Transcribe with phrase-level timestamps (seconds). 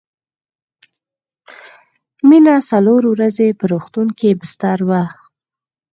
[2.29, 5.03] مينه څلور ورځې په روغتون کې بستر وه